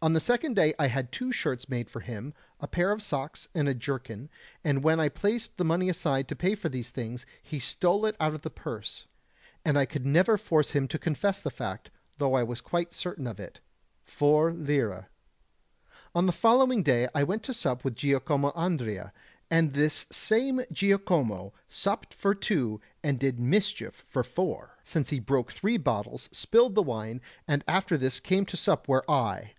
[0.00, 3.48] On the second day I had two shirts made for him, a pair of socks
[3.52, 4.30] and a jerkin,
[4.62, 8.14] and when I placed the money aside to pay for these things, he stole it
[8.20, 9.06] out of the purse
[9.64, 13.26] and I could never force him to confess the fact, though I was quite certain
[13.26, 13.58] of it
[14.04, 15.08] 4 lire.
[16.14, 19.12] On the following day I went to sup with Giacomo Andrea,
[19.50, 25.50] and this same Giacomo supped for two and did mischief for four, since he broke
[25.50, 29.54] three bottles, spilled the wine, and after this came to sup where I...